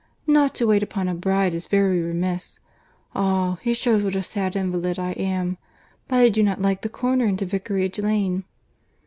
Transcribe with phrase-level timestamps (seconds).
[0.25, 2.57] Not to wait upon a bride is very remiss.
[3.13, 3.59] Ah!
[3.63, 5.59] it shews what a sad invalid I am!
[6.07, 8.45] But I do not like the corner into Vicarage Lane."